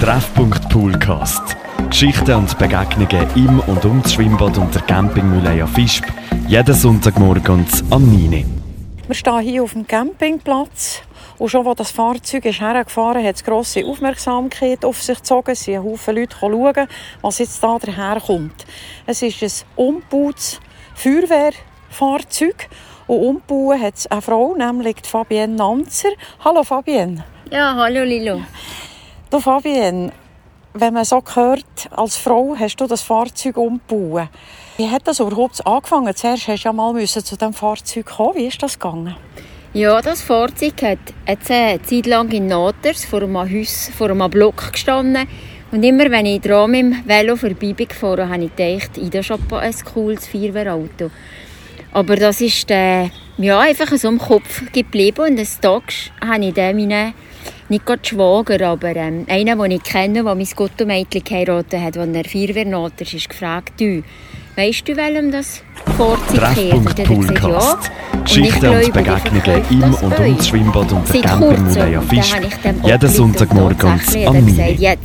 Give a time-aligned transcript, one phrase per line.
[0.00, 1.56] Treffpunkt Poolcast.
[1.88, 6.04] Geschichten und Begegnungen im und um das Schwimmbad und der Campingmühle Fischb.
[6.46, 8.44] Jeden Sonntagmorgen am 9.
[9.06, 11.00] Wir stehen hier auf dem Campingplatz.
[11.38, 15.52] Und schon als das Fahrzeug ist hergefahren hat es grosse Aufmerksamkeit auf sich gezogen.
[15.52, 16.88] Es sind Haufen Leute schauen,
[17.22, 18.66] was jetzt da daherkommt.
[19.06, 20.60] Es ist ein umgebautes
[20.94, 22.68] Feuerwehrfahrzeug.
[23.06, 26.10] Und umbauen hat es eine Frau, nämlich Fabienne Nanzer.
[26.44, 27.24] Hallo Fabienne.
[27.50, 28.42] Ja, hallo Lilo.
[29.36, 30.12] Du Fabienne,
[30.72, 34.30] wenn man so hört, als Frau hast du das Fahrzeug umbauen.
[34.78, 36.16] Wie hat das überhaupt angefangen?
[36.16, 38.36] Zuerst hast du ja mal zu diesem Fahrzeug kommen.
[38.36, 39.14] Wie ist das gegangen?
[39.74, 44.72] Ja, das Fahrzeug hat eine Zeit lang in Noters vor einem Haus, vor einem Block
[44.72, 45.28] gestanden.
[45.70, 49.04] Und immer wenn ich dran mit dem Velo vorbei bin gefahren, habe ich gedacht, ich
[49.04, 51.10] habe schon ein cooles Feuerwehrauto.
[51.92, 55.20] Aber das ist äh, ja, einfach so im Kopf geblieben.
[55.20, 57.12] Und eines Tages habe ich den meinen,
[57.70, 62.16] nicht gerade Schwager, aber ähm, einen, den ich kenne, der mein Gotto-Mädchen geheiratet hat, als
[62.16, 64.02] er Feuerwehrnoter ist, ist gefragt, du,
[64.56, 66.70] weißt du, welchem das gehört?
[66.72, 67.78] Und gesagt, ja.
[68.22, 72.34] Geschichten und, Begegnungen im und um das Schwimmbad und der Campingmühle Fisch.
[72.84, 74.96] Jeden Sonntagmorgen am 9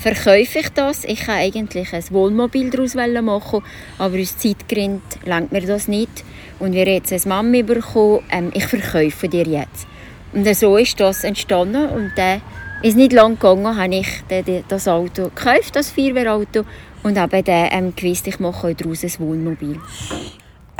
[0.00, 1.04] verkaufe ich das.
[1.04, 3.62] Ich kann eigentlich ein Wohnmobil daraus machen,
[3.98, 6.24] aber aus Zeitgründen langt mir das nicht.
[6.58, 9.86] Und wir haben jetzt eine Mami bekommen, ähm, ich verkaufe dir jetzt.
[10.32, 12.40] Und so ist das entstanden und dann
[12.82, 16.64] ist nicht lang gegangen, habe ich das Auto gekauft, das Feuerwehrauto,
[17.02, 19.78] und habe dann ähm, gewusst, ich mache daraus ein Wohnmobil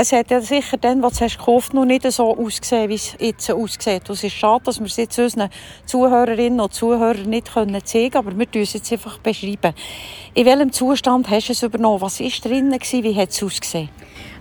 [0.03, 3.15] es hat ja sicher dann, was du hast gekauft, noch nicht so ausgesehen, wie es
[3.21, 4.09] jetzt aussieht.
[4.09, 5.51] es ist schade, dass wir es jetzt unseren
[5.84, 9.75] Zuhörerinnen und Zuhörern nicht zeigen können, aber wir tun es jetzt einfach beschreiben.
[10.33, 12.01] In welchem Zustand hast du es übernommen?
[12.01, 12.81] Was war drinnen?
[12.81, 13.91] Wie hat es ausgesehen?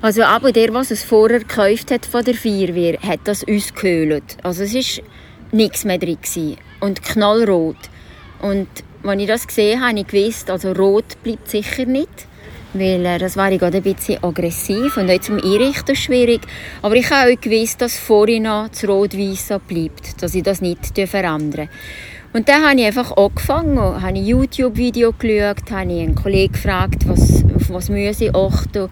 [0.02, 4.38] Also aber der, was es vorher gekauft hat von der Feuerwehr, hat das uns gekühlt.
[4.44, 5.04] Also es war
[5.52, 6.58] nichts mehr drin gewesen.
[6.80, 7.78] und knallrot.
[8.42, 8.68] Und
[9.04, 12.28] als ich das gesehen habe, habe ich gewusst, also rot bleibt sicher nicht
[12.74, 16.42] weil äh, das ich gerade ein bisschen aggressiv und auch zum Einrichten schwierig.
[16.82, 21.70] Aber ich habe auch gewusst, dass vorhin das Rot-Weiß bleibt, dass ich das nicht verändern
[22.34, 27.70] Und dann habe ich einfach angefangen, habe YouTube-Video geschaut, habe einen Kollegen gefragt, was, auf
[27.70, 28.90] was muss ich achten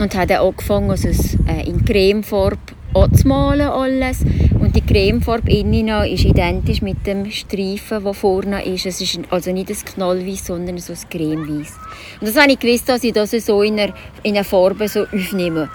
[0.00, 1.08] und habe dann angefangen, also
[1.46, 2.58] äh, in Cremefarbe
[2.94, 4.20] anzumalen alles.
[4.58, 8.86] Und die Cremefarbe innen ist identisch mit dem Streifen, der vorne ist.
[8.86, 11.72] Es ist also nicht ein Knallweiß, sondern so ein Cremeweiß.
[12.20, 15.02] Und das habe ich gewusst, dass ich das so in einer, in einer Farbe so
[15.02, 15.68] aufnehme.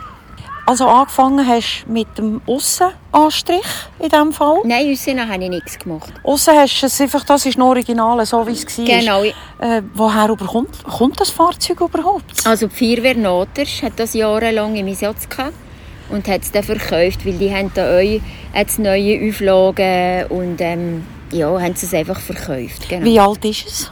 [0.67, 3.65] Also angefangen hast du mit dem Aussenanstrich
[3.99, 4.61] in diesem Fall?
[4.63, 6.11] Nein, aussen habe ich nichts gemacht.
[6.23, 8.85] Aussen hast du es einfach, das ist ein Original, so wie es war.
[8.85, 9.23] Genau.
[9.23, 12.45] Äh, woher überkommt, kommt das Fahrzeug überhaupt?
[12.45, 15.53] Also die Feuerwehr Noters hat das jahrelang im Einsatz gehabt
[16.09, 21.47] und hat es dann verkauft, weil die haben da jetzt neue Auflagen und ähm, ja,
[21.47, 22.89] haben es einfach verkauft.
[22.89, 23.05] Genau.
[23.05, 23.91] Wie alt ist es?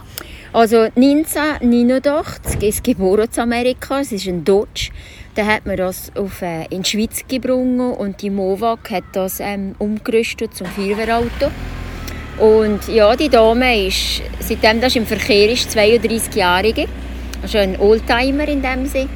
[0.52, 4.90] Also 1989 ist geboren in Amerika, es ist ein Dodge.
[5.34, 9.40] Dann hat man das auf, äh, in die Schweiz gebracht und die Movak hat das
[9.40, 11.50] ähm, umgerüstet zum Feuerwehrauto.
[12.38, 16.86] Und ja, die Dame ist, seitdem das im Verkehr ist, 32-jährige,
[17.42, 19.08] also ein Oldtimer in dem Sinne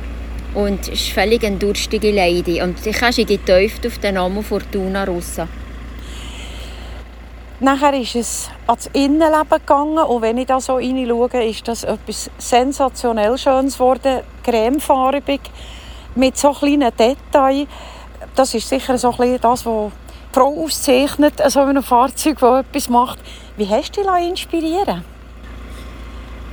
[0.55, 2.62] und ist völlig eine durstige Lady.
[2.62, 5.49] Und ich habe sie getauft auf den Namen Fortuna Rossa.
[7.61, 12.31] Nachher ist es ans Innenleben gegangen und wenn ich da so reinschaue, ist das etwas
[12.39, 15.41] sensationell Schönes geworden, cremefarbig,
[16.19, 17.67] mit so kleinen Details.
[18.34, 23.19] Das ist sicher so das, was die Frau auszeichnet, so einem Fahrzeug, das etwas macht.
[23.56, 25.05] Wie hast du dich inspirieren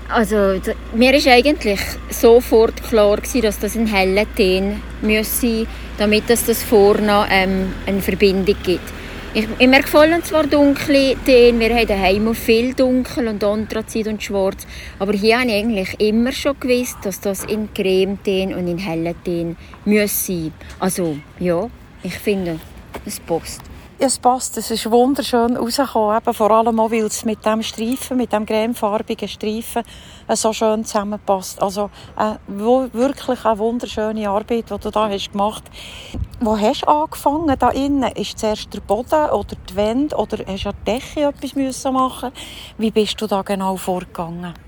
[0.07, 0.61] also
[0.93, 5.65] mir ist eigentlich sofort klar dass das ein heller Ton müsse,
[5.97, 8.93] damit es das vorne ähm, eine Verbindung gibt.
[9.37, 14.65] Ich, mir gefallen zwar dunkle Töne, wir haben daheim viel dunkel und Anthrazit und schwarz,
[14.97, 19.13] aber hier habe ich eigentlich immer schon gewusst, dass das in Cremeton und in hellen
[19.25, 20.53] Tönen muss sein.
[20.79, 21.69] Also ja,
[22.01, 22.61] ich finde,
[23.05, 23.59] es passt.
[23.97, 24.57] Ja, es passt.
[24.57, 26.17] Es ist wunderschön rausgekommen.
[26.17, 29.83] Eben vor allem auch, weil es mit dem Streifen, mit dem cremefarbigen Streifen
[30.27, 31.61] äh, so schön zusammenpasst.
[31.61, 35.63] Also äh, wirklich eine wunderschöne Arbeit, die du da hast gemacht
[36.41, 38.11] Wo hast du angefangen da innen?
[38.11, 42.31] Ist zuerst der Boden oder die Wände oder hast du an der Decke etwas machen
[42.77, 44.64] Wie bist du da genau vorgegangen?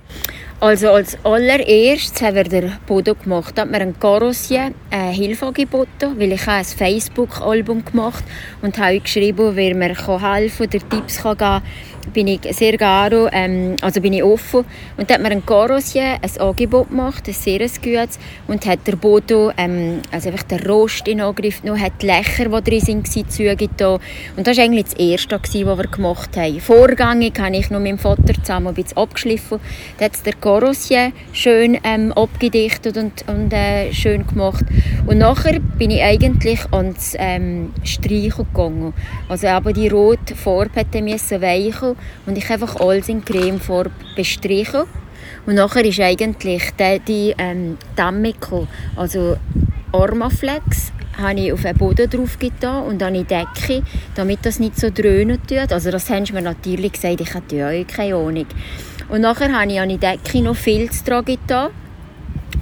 [0.59, 3.55] Also als allererstes haben wir den Boden gemacht.
[3.55, 8.23] Da hat mir ein Karossier eine Hilfe angeboten, weil ich ein Facebook-Album gemacht
[8.63, 11.61] und habe geschrieben, wer mir helfen oder Tipps geben kann,
[12.13, 14.65] bin ich sehr gerne, ähm, also bin ich offen.
[14.97, 18.19] Und da hat mir ein Corosien ein Angebot gemacht, ein sehr gutes.
[18.47, 22.45] Und hat der Bodo, ähm, also einfach der Rost in Angriff genommen, hat die Lächer,
[22.61, 23.99] die drin Züge da.
[24.35, 26.59] Und das war eigentlich das Erste, was wir gemacht haben.
[26.59, 29.59] Vorgängig habe ich noch mit meinem Vater zusammen ein bisschen abgeschliffen.
[29.97, 34.65] Da hat der Corosien schön ähm, abgedichtet und, und äh, schön gemacht.
[35.05, 38.93] Und nachher bin ich eigentlich ans ähm, Streichen gegangen.
[39.29, 41.95] Also aber die rote Farbe müssen weichen
[42.25, 44.83] und ich einfach alles in Cremefarbe bestrichen.
[45.45, 49.37] Und nachher ist eigentlich die, die ähm, Dämmiko, also
[49.91, 53.81] Armaflex, habe ich auf den Boden drauf getan und an die Decke,
[54.15, 55.71] damit das nicht so dröhnen tut.
[55.71, 58.45] Also das haben sie mir natürlich gesagt, ich hatte ja keine Ahnung.
[59.09, 61.69] Und nachher habe ich an die Decke noch Filz dran getan.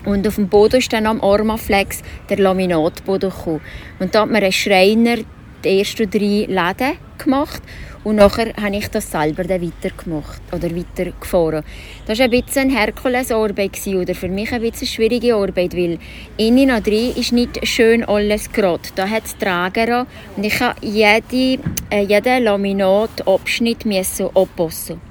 [0.05, 3.61] Und auf dem Boden ist dann am Armaflex der Laminatboden gekommen.
[3.99, 5.17] Und da hat mir ein Schreiner
[5.63, 7.61] die ersten drei Läden gemacht
[8.03, 11.63] und nachher habe ich das selber dann weitergemacht oder weitergefahren.
[12.05, 15.97] Das war ein bisschen eine Herkulesarbeit oder für mich ein bisschen eine schwierige Arbeit, weil
[16.37, 18.83] innen und drin ist nicht schön alles gerade.
[18.95, 25.01] Da hat es Träger und ich musste jede, äh, jeden Laminatabschnitt anpassen.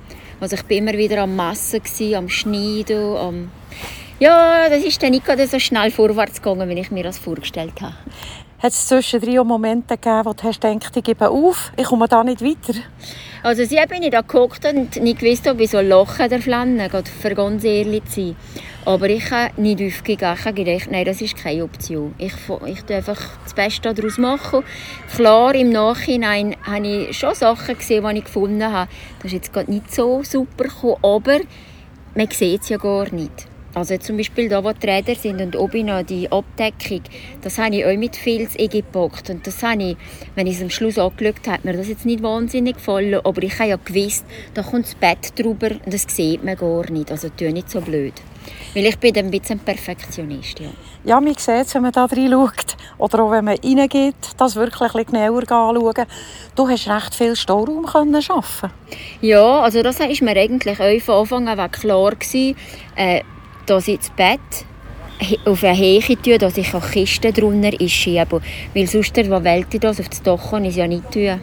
[0.40, 1.82] Also ich war immer wieder am Messen,
[2.14, 3.50] am Schneiden, am
[4.20, 7.96] ja, das ist dann nicht so schnell vorwärts gegangen, wie ich mir das vorgestellt habe
[8.64, 12.08] hat es zwischendrin auch Momente gegeben, wo du hast gedacht, ich gebe auf, ich komme
[12.08, 12.78] da nicht weiter?
[13.42, 16.88] Also sie bin ich da geguckt und nicht gewusst, ob ich so lachen der Flamme,
[17.20, 18.36] für ganz ehrlich zu sein.
[18.86, 20.34] Aber ich habe nicht aufgegeben.
[20.38, 22.14] Ich habe gedacht, nein, das ist keine Option.
[22.16, 22.32] Ich,
[22.64, 24.64] ich einfach das Beste daraus machen.
[25.14, 28.90] Klar, im Nachhinein habe ich schon Sachen gesehen, die ich gefunden habe.
[29.22, 31.40] Das ist jetzt nicht so super gekommen, aber
[32.14, 33.46] man sieht es ja gar nicht.
[33.74, 37.02] Also zum Beispiel da, wo die Räder sind und oben noch die Abdeckung,
[37.42, 39.30] das habe ich auch mit Filz eingepackt.
[39.30, 39.96] Und das habe ich,
[40.36, 43.58] wenn ich es am Schluss angeschaut habe, mir das jetzt nicht wahnsinnig gefallen, aber ich
[43.58, 44.24] habe ja gewusst,
[44.54, 47.10] da kommt das Bett drüber und das sieht man gar nicht.
[47.10, 48.14] Also tue nicht so blöd.
[48.74, 50.68] Weil ich bin ein bisschen ein Perfektionist, ja.
[51.04, 52.76] Ja, man sieht es, wenn man da reinschaut.
[52.98, 56.06] Oder auch wenn man reingeht, das wirklich ein genauer anschauen.
[56.54, 58.70] Du hast recht viel Stauraum können schaffen.
[59.20, 62.56] Ja, also das war mir eigentlich auch von Anfang an klar gewesen.
[62.96, 63.22] Äh,
[63.66, 64.40] dass ich das Bett
[65.44, 68.40] auf eine Heche tue, dass ich auch Kisten drunter einschiebe.
[68.74, 71.40] Weil sonst, wo will ich das auf das Dach kann ich es ja nicht tun.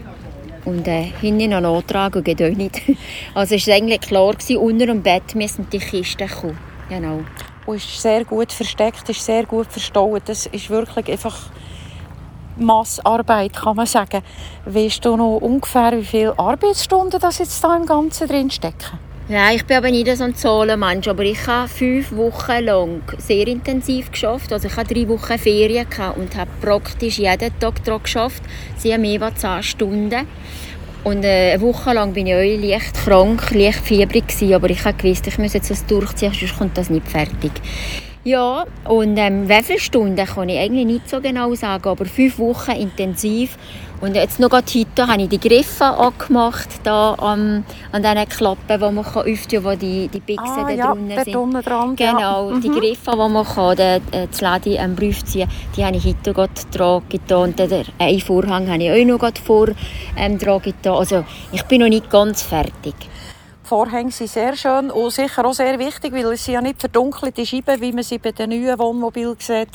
[0.65, 2.81] Und äh, hinten noch antragen geht auch nicht.
[3.33, 6.57] Also es war eigentlich klar, gewesen, unter dem Bett müssen die Kisten kommen.
[6.89, 7.21] Genau.
[7.65, 10.23] Und ist sehr gut versteckt, ist sehr gut verstaut.
[10.25, 11.49] Das ist wirklich einfach
[12.57, 14.21] Massarbeit, kann man sagen.
[14.65, 18.99] Weißt du noch ungefähr, wie viele Arbeitsstunden das jetzt da im Ganzen drin stecken?
[19.29, 23.47] Ja, ich bin aber nicht so ein Zahlenmensch, aber ich habe fünf Wochen lang sehr
[23.47, 24.51] intensiv geschafft.
[24.51, 25.85] Also ich hatte drei Wochen Ferien
[26.17, 28.43] und habe praktisch jeden Tag daran geschafft.
[28.77, 30.27] Sie haben mehr als zehn Stunden.
[31.03, 34.83] Und äh, eine Woche lang bin ich auch leicht krank, leicht fiebrig gewesen, aber ich
[34.83, 37.51] habe gewusst, ich muss jetzt das durchziehen, sonst kommt das nicht fertig.
[38.23, 42.37] Ja, und ähm, wie viele Stunden kann ich eigentlich nicht so genau sagen, aber fünf
[42.37, 43.57] Wochen intensiv.
[43.99, 48.91] Und jetzt noch heute habe ich die Griffe angemacht, da an, an diesen Klappen, die
[48.91, 51.65] man kann öffnen kann, wo die, die Bixen ah, da ja, drinnen sind.
[51.65, 52.59] Dran, genau, ja.
[52.59, 52.79] die mhm.
[52.79, 56.33] Griffe, die man kann, den, äh, das Ledi am Brief ziehen die habe ich heute
[56.33, 57.41] gerade dran getan.
[57.49, 59.67] Und den einen Vorhang habe ich auch noch vor
[60.17, 60.93] ähm, dran getan.
[60.93, 62.95] Also ich bin noch nicht ganz fertig.
[63.71, 67.45] Vorhänge sind sehr schön und sicher auch sehr wichtig, weil es sind ja nicht verdunkelte
[67.45, 69.69] Scheiben, wie man sie bei den neuen Wohnmobilen sieht.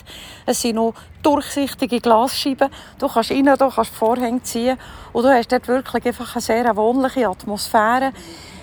[0.44, 2.69] Es sind noch durchsichtige Glasscheiben.
[2.98, 4.76] Du kannst rein, du kannst Vorhänge ziehen
[5.14, 8.12] und du hast dort wirklich einfach eine sehr wohnliche Atmosphäre.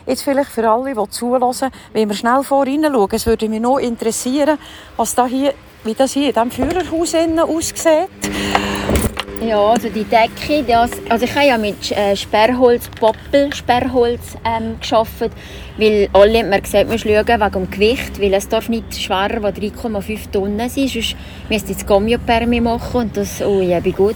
[0.05, 3.09] Jetzt vielleicht für alle, die zulassen, wenn wir schnell vor schauen.
[3.11, 4.59] Es würde mich noch interessieren,
[4.97, 9.12] was da hier, wie das hier in diesem Führerhaus aussieht.
[9.45, 15.31] Ja, also die Decke, das, also ich habe ja mit äh, Sperrholz, Pappelsperrholz ähm, geschafft,
[15.77, 19.57] weil alle mir gesagt, man schauen wegen dem Gewicht, weil es darf nicht schwerer als
[19.57, 21.17] 3,5 Tonnen sein, sonst
[21.49, 24.15] müsste ich das Gomio-Permi machen und das, oh ja, bin gut,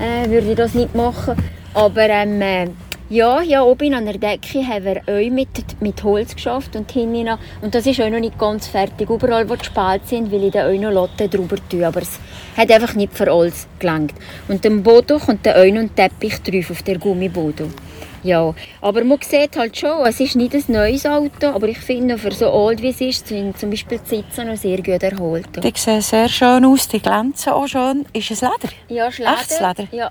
[0.00, 1.36] äh, würde ich das nicht machen.
[1.74, 2.66] Aber ähm, äh,
[3.10, 7.24] ja, ja, oben an der Decke haben wir auch mit, mit Holz geschafft und hinten
[7.24, 9.08] noch, und das ist auch noch nicht ganz fertig.
[9.08, 12.18] Überall, wo die Spalt sind, will ich da auch noch Lotte drüber tun, aber es
[12.56, 14.14] hat einfach nicht für alles gelangt.
[14.48, 17.68] Und dem Bodo kommt der ein Teppich drauf, auf der Gummibodo.
[18.24, 22.18] Ja, aber man sieht halt schon, es ist nicht ein neues Auto, aber ich finde,
[22.18, 25.46] für so alt wie es ist, sind zum Beispiel die Sitze noch sehr gut erholt.
[25.62, 28.04] Die sehen sehr schön aus, die glänzen auch schön.
[28.12, 28.72] Ist es Leder?
[28.88, 29.32] Ja, es ist Leder.
[29.32, 29.88] Echtes Leder?
[29.92, 30.10] Ja.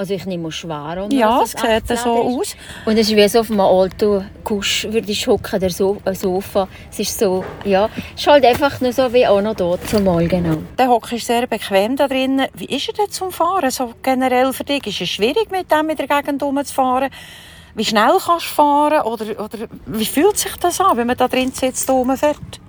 [0.00, 1.10] Also ich nehme schwer an.
[1.10, 2.56] Ja, es sieht so aus.
[2.86, 6.68] Und es ist wie so auf einem alten Kusch würde ich hocken, der so Sofa.
[6.90, 10.26] Es ist so, ja, es ist halt einfach nur so wie auch noch dort zumal,
[10.26, 10.56] genau.
[10.78, 12.40] Der Hock ist sehr bequem da drin.
[12.54, 14.86] Wie ist er denn zum Fahren, so generell für dich?
[14.86, 17.10] Ist es schwierig, mit dem in der Gegend rumzufahren?
[17.74, 21.28] wie schnell kannst du fahren oder, oder wie fühlt sich das an, wenn man da
[21.28, 22.60] drin sitzt und fährt?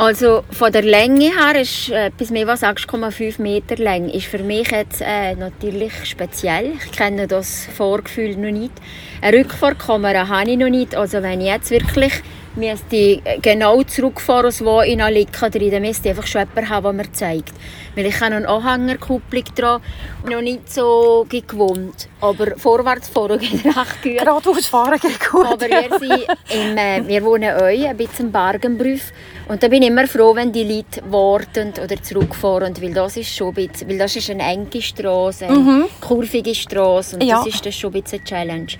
[0.00, 4.08] Also von der Länge her ist äh, etwas mehr als 6,5 Meter lang.
[4.08, 6.72] Ist für mich jetzt äh, natürlich speziell.
[6.82, 8.72] Ich kenne das Vorgefühl noch nicht.
[9.20, 10.94] Eine Rückfahrkamera habe ich noch nicht.
[10.94, 12.14] Also wenn ich jetzt wirklich
[12.56, 15.32] müsste genau zurückfahren, wo ich noch liege,
[15.70, 17.52] dann müsste ich einfach schon jemanden haben, der mir zeigt.
[17.94, 19.80] Weil ich habe eine Anhängerkupplung dran
[20.28, 22.08] noch nicht so gewohnt.
[22.20, 24.18] Aber vorwärts fahren geht recht gut.
[24.18, 25.46] Geradeaus fahren geht gut.
[25.46, 29.12] Aber wir, sind im, äh, wir wohnen euch ein bisschen im Bergenbrüff.
[29.48, 32.74] Und da bin ich immer froh, wenn die Leute warten oder zurückfahren.
[32.80, 35.84] Weil das ist schon ein bisschen, weil das ist eine enge Straße, eine mhm.
[36.00, 37.16] kurvige Straße.
[37.16, 37.38] Und ja.
[37.38, 38.72] das ist das schon ein bisschen eine Challenge.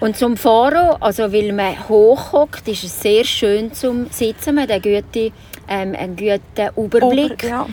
[0.00, 4.54] Und zum Fahren, also weil man hochhockt, ist es sehr schön zum Sitzen.
[4.54, 5.32] Man hat einen guten,
[5.68, 7.44] ähm, einen guten Überblick.
[7.44, 7.66] Ober, ja.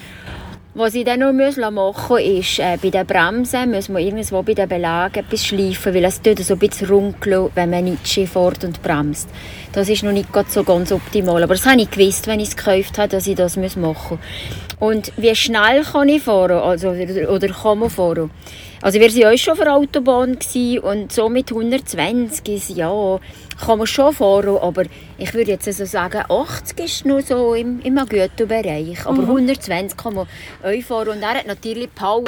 [0.80, 4.54] Was ich dann noch machen muss, ist, äh, bei den Bremsen muss man irgendwo bei
[4.54, 8.64] den Belagen etwas schleifen, weil es tut so ein bisschen runkeln, wenn man nicht fährt
[8.64, 9.28] und bremst.
[9.74, 11.42] Das ist noch nicht so ganz optimal.
[11.42, 14.20] Aber das habe ich gewusst, wenn ich es gekauft habe, dass ich das machen muss.
[14.80, 18.30] Und wie schnell kann ich fahren, also, oder kann man fahren?
[18.80, 20.38] Also wir waren auch schon auf der Autobahn
[20.84, 23.20] und so mit 120 ja,
[23.60, 24.84] kann man schon fahren, aber
[25.18, 29.04] ich würde jetzt also sagen, 80 ist nur so im, im guten Bereich.
[29.04, 29.30] Aber mhm.
[29.30, 30.28] 120 kann man
[30.62, 32.26] auch fahren und er hat natürlich Power.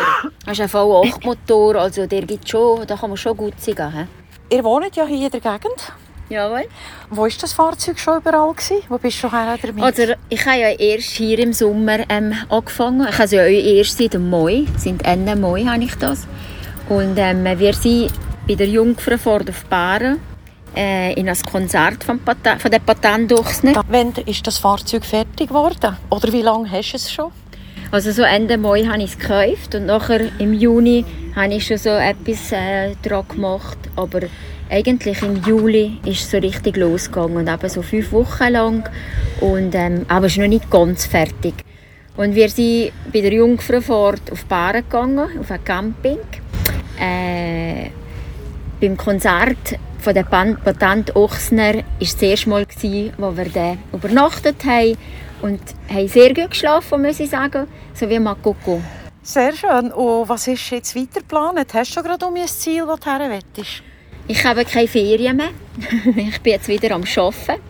[0.47, 4.07] Er ist ein V8-Motor, also der gibt schon, da kann man schon gut sein.
[4.51, 5.93] Ihr wohnt ja hier in der Gegend.
[6.29, 6.65] Jawohl.
[7.09, 8.53] Wo war das Fahrzeug schon überall?
[8.53, 8.83] Gewesen?
[8.87, 9.83] Wo bist du schon damit?
[9.83, 13.07] Also, ich habe ja erst hier im Sommer ähm, angefangen.
[13.09, 16.27] Ich habe es ja erst seit dem Mai, seit Ende Mai habe ich das.
[16.87, 18.11] Und ähm, wir sind
[18.47, 20.19] bei der Jungfrauenfahrt auf Baren
[20.75, 23.83] äh, in einem Konzert von, Pat von der Patentuchsner.
[23.87, 25.97] Wann ist das Fahrzeug fertig geworden?
[26.11, 27.31] Oder wie lange hast du es schon?
[27.91, 31.05] Also so Ende Mai habe ich es gekauft und nachher im Juni
[31.35, 33.79] habe ich schon so etwas äh, dran gemacht.
[33.95, 34.21] Aber
[34.69, 38.89] eigentlich im Juli ist es so richtig losgegangen und eben so fünf Wochen lang
[39.41, 41.53] und ähm, aber es ist noch nicht ganz fertig.
[42.15, 46.19] Und wir sind bei der Jungfrauenfahrt auf Baren gegangen, auf ein Camping.
[46.99, 47.89] Äh,
[48.81, 54.63] beim Konzert von der Patent Ochsner war es das erste Mal, gewesen, wo wir übernachtet
[54.65, 54.97] haben
[55.41, 58.81] und haben sehr gut geschlafen, muss ich sagen, so wie Makoko.
[59.21, 59.91] Sehr schön.
[59.91, 61.73] Und was ist jetzt weiter geplant?
[61.73, 63.88] Hast du schon gerade um ein Ziel, das du willst?
[64.29, 65.49] Ich habe keine Ferien mehr.
[66.15, 67.61] ich bin jetzt wieder am Arbeiten.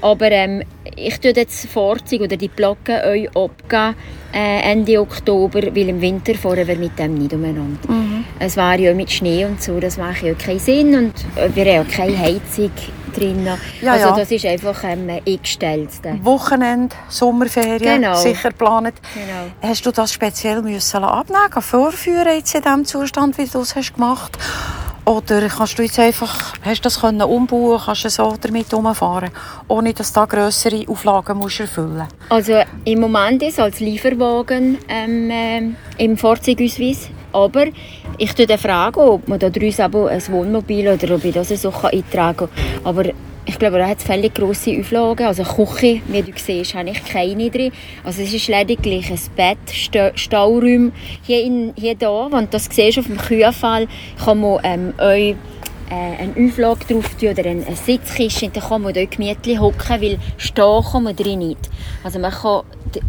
[0.00, 0.62] Aber ähm,
[0.96, 3.94] ich tue jetzt das Fahrzeug oder die Glocke euch abgeben,
[4.32, 7.90] äh, Ende Oktober, weil im Winter fahren wir mit dem nicht umeinander.
[7.90, 8.24] Mhm.
[8.38, 11.64] Es war ja mit Schnee und so, das macht ja keinen Sinn und äh, wir
[11.64, 12.70] haben ja keine Heizung
[13.14, 13.46] drin.
[13.80, 14.16] Ja, also ja.
[14.16, 15.90] das ist einfach ähm, eingestellt.
[16.22, 18.16] Wochenende, Sommerferien, genau.
[18.16, 18.94] sicher geplant.
[19.14, 19.70] Genau.
[19.70, 23.94] Hast du das speziell müssen abnehmen, vorführen jetzt in dem Zustand, wie du es hast
[23.94, 24.55] gemacht hast?
[25.06, 29.30] Oder kannst du jetzt einfach, hast das können umbauen, kannst du so damit umfahren,
[29.68, 35.30] ohne dass du da grössere Auflagen musst erfüllen Also im Moment ist als Lieferwagen ähm,
[35.30, 37.66] äh, im Fahrzeugausweis, aber
[38.18, 39.48] ich frage, ob man da
[40.08, 42.48] ein Wohnmobil oder ob ich das so eintragen kann.
[42.82, 43.04] Aber
[43.46, 45.26] ich glaube, da hat es völlig grosse Auflagen.
[45.26, 47.72] Also Küche, wie du siehst, habe ich keine drin.
[48.02, 50.92] Also es ist lediglich ein Bett, Sta Stauraum.
[51.22, 53.86] Hier, in, hier da, wenn du das siehst auf dem Kühlfall,
[54.22, 55.36] kann man ähm, euch
[55.90, 58.48] äh, eine Auflage drauf tun oder eine, Sitzkiste.
[58.48, 61.70] Dann kann man dort gemütlich hocken, weil stehen kann man drin nicht.
[62.02, 62.62] Also man kann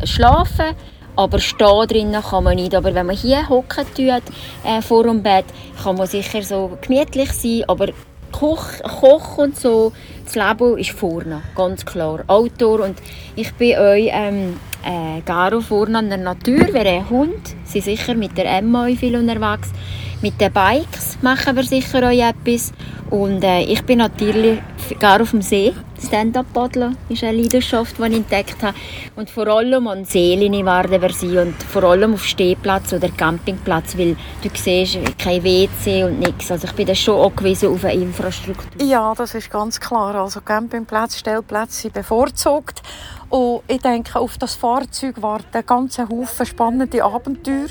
[0.04, 0.76] schlafen,
[1.16, 2.76] aber stehen drinnen kann man nicht.
[2.76, 4.22] Aber wenn man hier hocken tut,
[4.64, 5.46] äh, vor dem Bett,
[5.84, 7.88] kann man sicher so gemütlich sein, aber
[8.32, 9.94] Koch, Koch und so,
[10.26, 12.24] das Leben ist vorne, ganz klar.
[12.28, 13.02] Outdoor und
[13.36, 18.16] ich bin euch ähm, äh, Garo vorne an der Natur, wir haben Hund, sind sicher
[18.16, 19.72] mit der Emma viel unterwegs.
[20.22, 22.74] Mit den Bikes machen wir sicher euch etwas.
[23.10, 24.60] Und äh, ich bin natürlich
[25.00, 25.74] gar auf dem See.
[26.04, 28.76] Stand-up-Paddeln ist eine Leidenschaft, die ich entdeckt habe.
[29.16, 33.98] Und vor allem an Seelen werden wir sein und vor allem auf Stehplatz oder Campingplatz,
[33.98, 36.52] weil du siehst kein WC und nichts.
[36.52, 38.84] Also ich bin da schon angewiesen auf eine Infrastruktur.
[38.84, 40.16] Ja, das ist ganz klar.
[40.16, 42.82] Also Campingplätze, Stellplätze sind bevorzugt.
[43.30, 47.68] Und ich denke, auf das Fahrzeug warten ganz Haufen spannende Abenteuer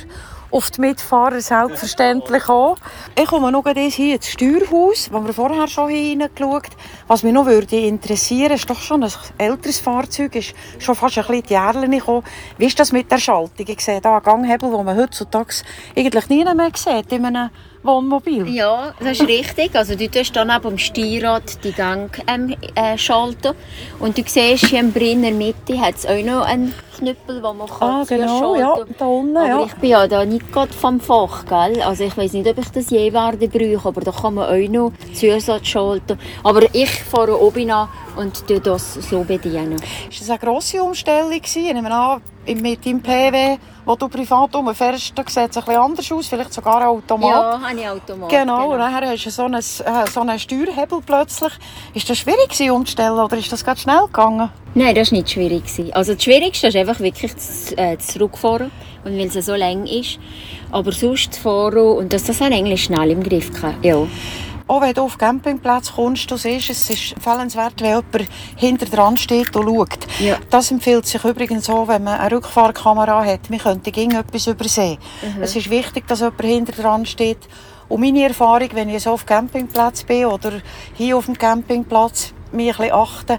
[0.51, 2.77] auf die Mitfahrer selbstverständlich auch.
[3.19, 6.71] Ich komme noch hier ins Steuerhaus, wo wir vorher schon hineingeschaut
[7.09, 11.27] Was mich noch würde interessieren, ist doch schon ein älteres Fahrzeug, ist schon fast ein
[11.27, 12.25] bisschen die gekommen.
[12.59, 13.67] Wie ist das mit der Schaltung?
[13.67, 15.55] Ich sehe hier einen Ganghebel, den man heutzutage
[15.97, 17.51] eigentlich nie mehr sieht in einem
[17.87, 18.49] Wohnmobil.
[18.49, 19.75] Ja, das ist richtig.
[19.75, 23.55] Also du tust dann neben dem Steuerrad die Gang ähm, äh, schalten
[24.01, 27.69] und du siehst hier in der Mitte hat es auch noch einen Knüppel, wo man
[27.81, 29.65] ah, genau, ja, da unten, aber ja.
[29.65, 31.83] ich bin ja da nicht gerade vom Fach, gell?
[31.83, 34.69] Also ich weiß nicht, ob ich das je werde brauche, aber da kann man auch
[34.71, 36.19] noch Zusatz schalten.
[36.43, 39.77] Aber ich fahre oben an und tue das so bedienen.
[40.09, 41.67] Ist das eine grosse Umstellung gewesen?
[41.67, 45.81] Ich nehme an, mit deinem PW, wo du privat rumfährst, da sieht es ein bisschen
[45.81, 47.31] anders aus, vielleicht sogar ein Automat.
[47.31, 48.29] Ja, habe ich Automat.
[48.29, 48.73] Genau, genau.
[48.73, 51.53] und dann hast du so einen, äh, so einen Steuerhebel plötzlich.
[51.95, 54.51] Ist das schwierig gewesen, umzustellen oder ist das ganz schnell gegangen?
[54.75, 55.65] Nein, das war nicht schwierig.
[55.65, 55.93] Gewesen.
[55.95, 58.73] Also das Schwierigste ist einfach wirklich das, äh, Zurückfahren,
[59.05, 60.19] und weil es so lang ist.
[60.73, 63.85] Aber sonst fahren und das, das haben eigentlich schnell im Griff gehabt.
[63.85, 64.05] Ja.
[64.69, 69.17] Auch wenn du auf Campingplatz kommst, du siehst, es ist empfehlenswert, wenn jemand hinter dran
[69.17, 70.07] steht und schaut.
[70.19, 70.39] Ja.
[70.51, 73.49] Das empfiehlt sich übrigens auch, wenn man eine Rückfahrkamera hat.
[73.49, 74.99] Man könnte gegen etwas übersehen.
[75.23, 75.43] Mhm.
[75.43, 77.39] Es ist wichtig, dass jemand hinter dran steht.
[77.89, 80.55] Und meine Erfahrung, wenn ich so auf Campingplatz bin oder
[80.95, 83.39] hier auf dem Campingplatz mich ein bisschen achte,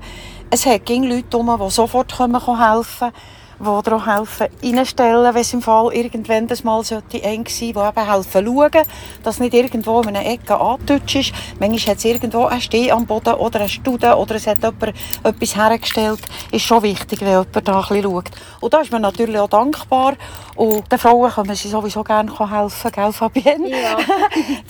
[0.49, 3.13] es hat Leute um, die sofort helfen können
[3.59, 7.73] die dir auch helfen, reinstellen, wenn es im Fall irgendwann das mal sollte eng sein
[7.73, 8.87] sollte, die eben helfen schauen,
[9.23, 11.33] dass nicht irgendwo in einer Ecke angetutscht ist.
[11.59, 14.93] Manchmal hat es irgendwo einen Steh am Boden oder eine Stude oder es hat jemand
[15.23, 16.19] etwas hergestellt.
[16.51, 18.31] Ist schon wichtig, wenn jemand da ein bisschen schaut.
[18.61, 20.15] Und da ist man natürlich auch dankbar.
[20.55, 23.69] Und den Frauen können sie sowieso gerne helfen, gell Fabienne?
[23.69, 23.97] Ja.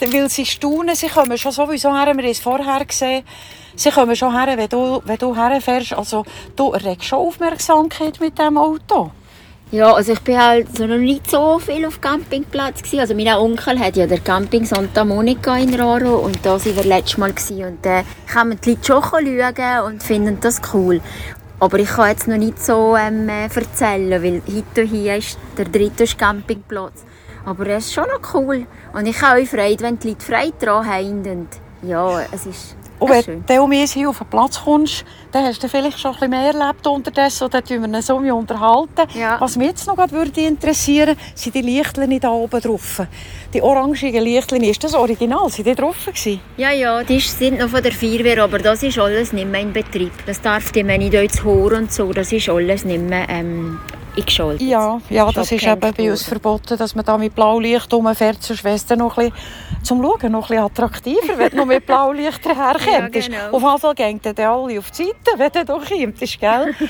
[0.00, 3.24] Weil sie staunen, sie kommen schon sowieso her, wir haben es vorher gesehen,
[3.78, 5.92] sie kommen schon her, wenn du, wenn du herfährst.
[5.92, 6.24] Also
[6.56, 9.10] du erregst schon Aufmerksamkeit mit diesem Auto.
[9.70, 13.00] Ja, also ich bin halt noch nicht so viel auf Campingplatz gewesen.
[13.00, 16.84] Also mein Onkel hat ja der Camping Santa Monica in Raro und da waren wir
[16.84, 17.64] letztes Mal gewesen.
[17.64, 21.02] und da äh, kommen die Leute schon schauen und finden das cool.
[21.60, 25.66] Aber ich kann jetzt noch nicht so ähm, äh, erzählen, weil heute hier ist der
[25.66, 27.04] dritte Campingplatz.
[27.44, 30.54] Aber es ist schon noch cool und ich habe auch Freude, wenn die Leute Freude
[30.60, 31.48] daran haben und
[31.82, 35.62] ja, es ist und wenn du um uns hier auf den Platz kommst, dann hast
[35.62, 39.18] du vielleicht schon ein bisschen mehr erlebt unterdessen und dann tun wir uns so unterhalten.
[39.18, 39.40] Ja.
[39.40, 43.02] Was mich jetzt noch würde interessieren, sind die Lichtchen da oben drauf.
[43.54, 45.48] Die orangigen Lichtchen, ist das original?
[45.48, 46.40] Sind die drauf gewesen?
[46.56, 49.72] Ja, ja, die sind noch von der Feuerwehr, aber das ist alles nicht mehr in
[49.72, 50.12] Betrieb.
[50.26, 53.78] Das darf die man nicht ins Haar und so, das ist alles nicht mehr ähm,
[54.18, 54.62] eingeschaltet.
[54.62, 58.86] Ja, ja das ist eben bei uns verboten, dass man da mit Blaulicht rumfährt, es
[58.86, 62.44] dann noch ein bisschen, zum Schauen noch ein bisschen attraktiver, wenn du noch mit Blaulicht
[62.46, 62.86] herkommt.
[62.86, 63.50] ja, genau.
[63.52, 66.74] Auf jeden Fall gehen dann alle auf die Seite, wenn du da kommst, gell?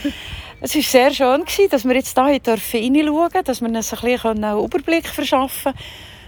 [0.61, 4.45] Es war sehr schön, dass wir jetzt hier reinschauen durften, dass wir uns ein bisschen
[4.45, 5.85] einen Überblick verschaffen können,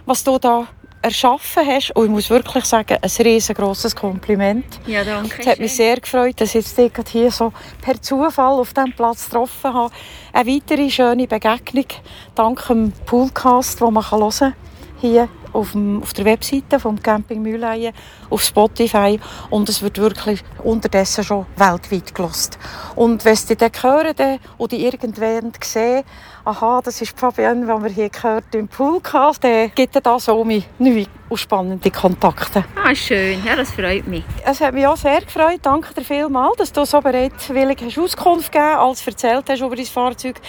[0.06, 0.68] was du da
[1.02, 1.94] erschaffen hast.
[1.96, 4.80] Und ich muss wirklich sagen, ein riesengroßes Kompliment.
[4.86, 5.40] Ja, danke.
[5.40, 9.26] Es hat mich sehr gefreut, dass ich jetzt hier so per Zufall auf diesem Platz
[9.26, 9.92] getroffen habe.
[10.32, 11.86] Eine weitere schöne Begegnung
[12.34, 14.54] dank dem Poolcast, den man hören kann
[15.00, 17.92] hier auf, dem, auf der Webseite vom Camping Mühleien,
[18.28, 19.18] auf Spotify
[19.50, 22.58] und es wird wirklich unterdessen schon weltweit gelost.
[22.96, 26.04] Und wenn sie dann hören oder irgendwann sehen,
[26.44, 30.44] aha, das ist Fabienne, die wir hier gehört im Poolcast, dann gibt es da so
[30.44, 32.64] neue und spannende Kontakte.
[32.82, 33.44] Ah, schön.
[33.44, 34.24] Ja, das freut mich.
[34.44, 35.60] Es hat mich auch sehr gefreut.
[35.62, 39.86] Danke dir vielmals, dass du so bereitwillig Auskunft gegeben hast, als erzählt hast über dein
[39.86, 40.40] Fahrzeug.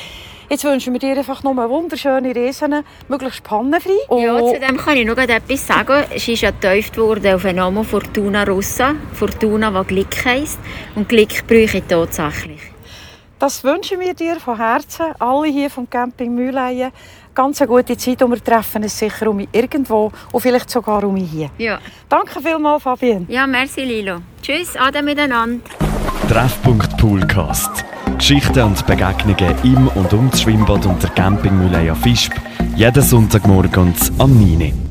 [0.51, 3.91] Jetzt wünschen wir dir einfach noch eine wunderschöne Reisen, möglichst pannenfrei.
[4.09, 6.03] Ja, zu dem kann ich noch etwas sagen.
[6.13, 8.95] Es ist ja getauft worden auf den Namen Fortuna Rossa.
[9.13, 10.59] Fortuna, was Glück heisst.
[10.93, 12.59] Und Glück brauche ich tatsächlich.
[13.39, 16.91] Das wünschen wir dir von Herzen, alle hier vom Camping Mühleien.
[17.33, 21.15] Ganz eine gute Zeit und wir treffen uns sicher um irgendwo und vielleicht sogar um
[21.15, 21.49] hier.
[21.59, 21.79] Ja.
[22.09, 23.25] Danke vielmals, Fabienne.
[23.29, 24.17] Ja, merci Lilo.
[24.41, 25.63] Tschüss, Ade miteinander.
[26.27, 27.85] Treffpunkt Poolcast.
[28.21, 32.36] Geschichten und Begegnungen im und um das Schwimmbad und der Campingmühle Fischb.
[32.75, 34.90] Jeden Sonntagmorgen am 9